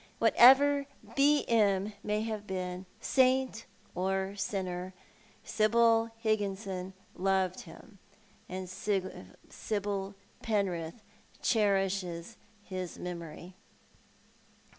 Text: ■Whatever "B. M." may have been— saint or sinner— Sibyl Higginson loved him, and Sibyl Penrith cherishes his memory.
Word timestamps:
■Whatever 0.19 0.87
"B. 1.15 1.47
M." 1.47 1.93
may 2.01 2.21
have 2.21 2.47
been— 2.47 2.87
saint 2.99 3.67
or 3.93 4.35
sinner— 4.35 4.95
Sibyl 5.43 6.09
Higginson 6.17 6.93
loved 7.13 7.59
him, 7.69 7.99
and 8.49 8.67
Sibyl 8.67 10.15
Penrith 10.41 11.03
cherishes 11.43 12.35
his 12.63 12.97
memory. 12.97 13.53